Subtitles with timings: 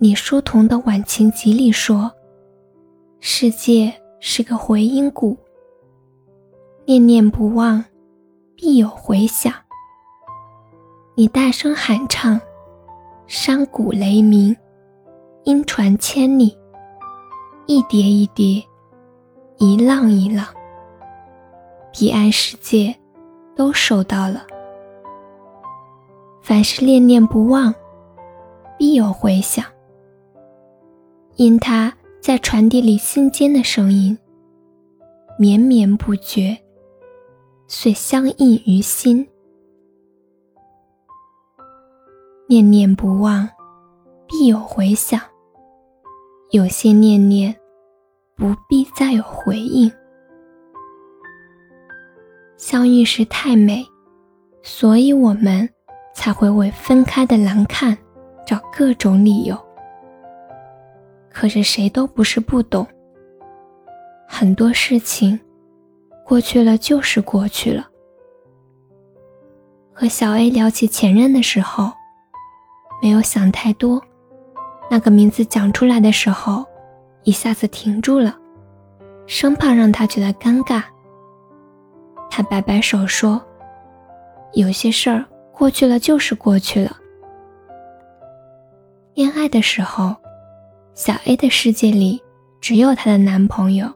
[0.00, 2.08] 你书童的晚晴集里说
[3.18, 5.36] ：“世界是个回音谷，
[6.84, 7.84] 念念不忘，
[8.54, 9.52] 必有回响。
[11.16, 12.40] 你大声喊唱，
[13.26, 14.56] 山谷雷鸣，
[15.42, 16.56] 音传千里，
[17.66, 18.62] 一叠一叠，
[19.56, 20.46] 一浪一浪，
[21.92, 22.94] 彼岸世界
[23.56, 24.46] 都收到了。
[26.40, 27.74] 凡是念念不忘，
[28.78, 29.64] 必有回响。”
[31.38, 34.18] 因它在传递里心间的声音，
[35.38, 36.58] 绵绵不绝，
[37.68, 39.24] 遂相印于心。
[42.48, 43.48] 念念不忘，
[44.26, 45.20] 必有回响。
[46.50, 47.54] 有些念念，
[48.34, 49.88] 不必再有回应。
[52.56, 53.86] 相遇时太美，
[54.64, 55.68] 所以我们
[56.16, 57.96] 才会为分开的难看
[58.44, 59.56] 找各种理由。
[61.38, 62.84] 可是谁都不是不懂，
[64.26, 65.38] 很多事情
[66.26, 67.86] 过去了就是过去了。
[69.92, 71.92] 和小 A 聊起前任的时候，
[73.00, 74.02] 没有想太多，
[74.90, 76.66] 那个名字讲出来的时候，
[77.22, 78.36] 一下子停住了，
[79.28, 80.82] 生怕让他觉得尴尬。
[82.28, 83.40] 他摆摆手说
[84.54, 86.96] ：“有些事儿过去了就是过去了。”
[89.14, 90.16] 恋爱的时候。
[90.98, 92.20] 小 A 的世界里
[92.60, 93.88] 只有她的男朋友，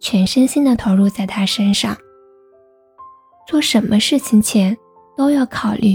[0.00, 1.96] 全身心的投入在她身上。
[3.46, 4.76] 做什么事情前
[5.16, 5.94] 都要考虑，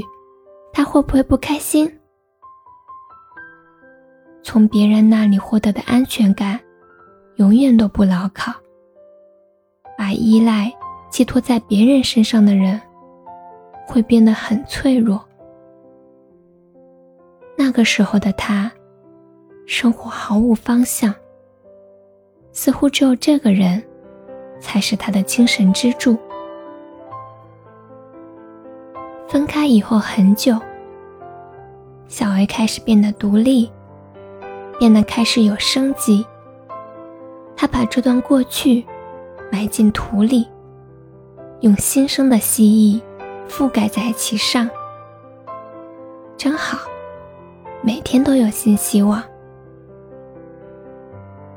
[0.71, 1.99] 他会不会不开心。
[4.41, 6.57] 从别人那里获得的安全感，
[7.35, 8.53] 永远都不牢靠。
[9.97, 10.71] 把依赖
[11.09, 12.79] 寄托在别人身上的人，
[13.85, 15.21] 会变得很脆弱。
[17.57, 18.71] 那个时候的他。
[19.71, 21.13] 生活毫无方向，
[22.51, 23.79] 似乎只有这个人，
[24.59, 26.17] 才是他的精神支柱。
[29.27, 30.57] 分开以后很久，
[32.07, 33.71] 小 A 开始变得独立，
[34.79, 36.25] 变得开始有生机。
[37.55, 38.83] 他把这段过去
[39.51, 40.47] 埋进土里，
[41.59, 42.99] 用新生的蜥蜴
[43.47, 44.67] 覆盖在其上，
[46.35, 46.79] 真好，
[47.83, 49.23] 每天都有新希望。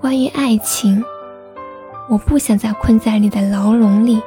[0.03, 1.01] 关于爱情，
[2.09, 4.21] 我不想再困在你的牢笼里，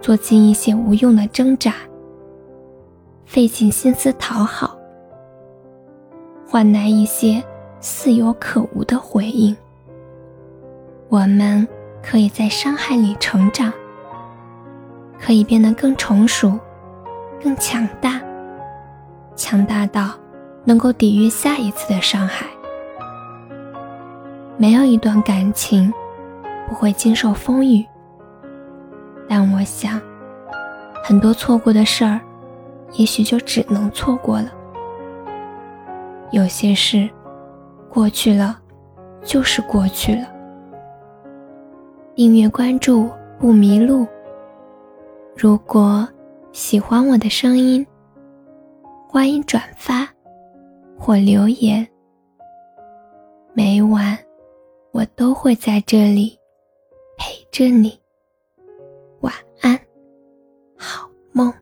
[0.00, 1.74] 做尽一些无用的挣扎，
[3.26, 4.78] 费尽心思讨好，
[6.46, 7.42] 换来一些
[7.80, 9.54] 似有可无的回应。
[11.08, 11.66] 我们
[12.00, 13.72] 可以在伤害里成长，
[15.18, 16.56] 可以变得更成熟、
[17.42, 18.22] 更强大，
[19.34, 20.12] 强大到
[20.62, 22.46] 能够抵御下一次的伤害。
[24.60, 25.90] 没有一段感情
[26.68, 27.82] 不会经受风雨，
[29.26, 29.98] 但我想，
[31.02, 32.20] 很多错过的事儿，
[32.92, 34.52] 也许就只能错过了。
[36.30, 37.08] 有些事，
[37.88, 38.60] 过去了，
[39.24, 40.26] 就是过去了。
[42.14, 44.06] 订阅关注不迷路。
[45.34, 46.06] 如果
[46.52, 47.84] 喜欢我的声音，
[49.08, 50.06] 欢迎转发
[50.98, 51.88] 或留言。
[53.54, 54.18] 每晚。
[54.92, 56.38] 我都会在这里
[57.16, 57.98] 陪着你，
[59.20, 59.78] 晚安，
[60.76, 61.52] 好梦。